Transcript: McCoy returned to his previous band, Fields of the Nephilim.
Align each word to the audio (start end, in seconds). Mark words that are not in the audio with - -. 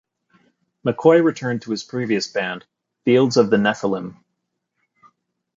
McCoy 0.83 1.23
returned 1.23 1.61
to 1.61 1.69
his 1.69 1.83
previous 1.83 2.25
band, 2.25 2.65
Fields 3.05 3.37
of 3.37 3.51
the 3.51 3.57
Nephilim. 3.57 4.15